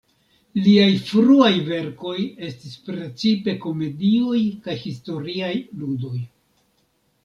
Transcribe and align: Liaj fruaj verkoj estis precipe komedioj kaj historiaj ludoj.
Liaj 0.67 0.87
fruaj 1.09 1.51
verkoj 1.67 2.15
estis 2.49 2.75
precipe 2.89 3.57
komedioj 3.69 4.43
kaj 4.67 4.81
historiaj 4.89 5.57
ludoj. 5.81 6.29